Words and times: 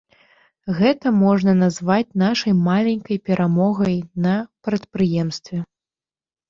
Гэта 0.77 1.11
можна 1.23 1.53
назваць 1.63 2.15
нашай 2.23 2.57
маленькай 2.71 3.23
перамогай 3.29 3.97
на 4.27 4.35
прадпрыемстве. 4.69 5.57